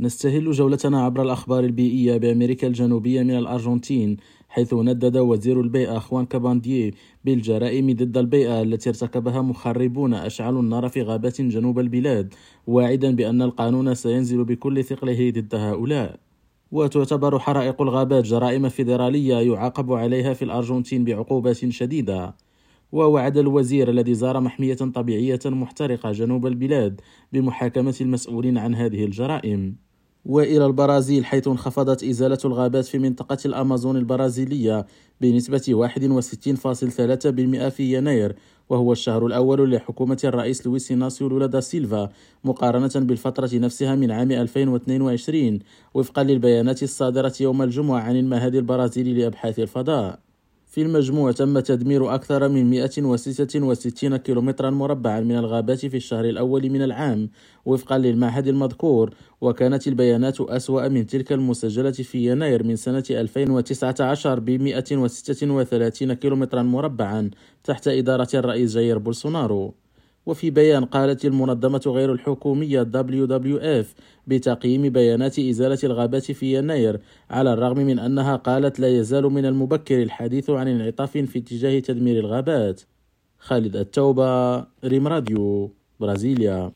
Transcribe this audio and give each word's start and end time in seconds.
نستهل 0.00 0.50
جولتنا 0.50 1.04
عبر 1.04 1.22
الأخبار 1.22 1.64
البيئية 1.64 2.16
بأمريكا 2.16 2.66
الجنوبية 2.66 3.22
من 3.22 3.30
الأرجنتين 3.30 4.16
حيث 4.48 4.74
ندد 4.74 5.16
وزير 5.16 5.60
البيئة 5.60 5.98
خوان 5.98 6.26
كابانديي 6.26 6.94
بالجرائم 7.24 7.92
ضد 7.92 8.18
البيئة 8.18 8.62
التي 8.62 8.88
ارتكبها 8.88 9.42
مخربون 9.42 10.14
أشعلوا 10.14 10.62
النار 10.62 10.88
في 10.88 11.02
غابات 11.02 11.40
جنوب 11.40 11.78
البلاد 11.78 12.34
واعدا 12.66 13.16
بأن 13.16 13.42
القانون 13.42 13.94
سينزل 13.94 14.44
بكل 14.44 14.84
ثقله 14.84 15.30
ضد 15.30 15.54
هؤلاء. 15.54 16.20
وتعتبر 16.72 17.38
حرائق 17.38 17.82
الغابات 17.82 18.24
جرائم 18.24 18.68
فيدرالية 18.68 19.36
يعاقب 19.36 19.92
عليها 19.92 20.32
في 20.32 20.44
الأرجنتين 20.44 21.04
بعقوبات 21.04 21.68
شديدة. 21.68 22.36
ووعد 22.92 23.38
الوزير 23.38 23.90
الذي 23.90 24.14
زار 24.14 24.40
محمية 24.40 24.74
طبيعية 24.74 25.40
محترقة 25.46 26.12
جنوب 26.12 26.46
البلاد 26.46 27.00
بمحاكمة 27.32 27.94
المسؤولين 28.00 28.58
عن 28.58 28.74
هذه 28.74 29.04
الجرائم. 29.04 29.87
وإلى 30.28 30.66
البرازيل 30.66 31.24
حيث 31.24 31.48
انخفضت 31.48 32.04
إزالة 32.04 32.38
الغابات 32.44 32.84
في 32.84 32.98
منطقة 32.98 33.38
الأمازون 33.46 33.96
البرازيلية 33.96 34.86
بنسبة 35.20 35.88
61.3% 35.88 37.68
في 37.68 37.94
يناير 37.94 38.36
وهو 38.68 38.92
الشهر 38.92 39.26
الأول 39.26 39.72
لحكومة 39.72 40.18
الرئيس 40.24 40.66
لويس 40.66 40.92
إناسيو 40.92 41.28
لولا 41.28 41.46
دا 41.46 41.60
سيلفا 41.60 42.08
مقارنة 42.44 42.90
بالفترة 42.94 43.50
نفسها 43.54 43.94
من 43.94 44.10
عام 44.10 44.32
2022 44.32 45.58
وفقا 45.94 46.22
للبيانات 46.22 46.82
الصادرة 46.82 47.32
يوم 47.40 47.62
الجمعة 47.62 48.00
عن 48.00 48.16
المعهد 48.16 48.54
البرازيلي 48.54 49.12
لأبحاث 49.14 49.58
الفضاء. 49.58 50.27
في 50.68 50.82
المجموع 50.82 51.32
تم 51.32 51.58
تدمير 51.60 52.14
أكثر 52.14 52.48
من 52.48 52.70
166 52.70 54.16
كيلومترا 54.16 54.70
مربعا 54.70 55.20
من 55.20 55.36
الغابات 55.36 55.86
في 55.86 55.96
الشهر 55.96 56.24
الأول 56.24 56.70
من 56.70 56.82
العام 56.82 57.30
وفقا 57.66 57.98
للمعهد 57.98 58.48
المذكور 58.48 59.14
وكانت 59.40 59.88
البيانات 59.88 60.40
أسوأ 60.40 60.88
من 60.88 61.06
تلك 61.06 61.32
المسجلة 61.32 61.90
في 61.90 62.30
يناير 62.30 62.64
من 62.64 62.76
سنة 62.76 63.04
2019 63.10 64.40
ب 64.40 64.50
136 64.50 66.12
كيلومترا 66.12 66.62
مربعا 66.62 67.30
تحت 67.64 67.88
إدارة 67.88 68.28
الرئيس 68.34 68.74
جاير 68.74 68.98
بولسونارو. 68.98 69.87
وفي 70.28 70.50
بيان 70.50 70.84
قالت 70.84 71.24
المنظمة 71.24 71.82
غير 71.86 72.12
الحكومية 72.12 72.82
WWF 72.82 73.86
بتقييم 74.26 74.88
بيانات 74.88 75.38
إزالة 75.38 75.78
الغابات 75.84 76.32
في 76.32 76.58
يناير 76.58 77.00
على 77.30 77.52
الرغم 77.52 77.76
من 77.76 77.98
أنها 77.98 78.36
قالت 78.36 78.80
لا 78.80 78.88
يزال 78.88 79.24
من 79.24 79.46
المبكر 79.46 80.02
الحديث 80.02 80.50
عن 80.50 80.68
انعطاف 80.68 81.10
في 81.18 81.38
اتجاه 81.38 81.78
تدمير 81.80 82.18
الغابات. 82.18 82.82
خالد 83.38 83.76
التوبة 83.76 84.58
ريم 84.84 85.08
راديو 85.08 85.72
برازيليا. 86.00 86.72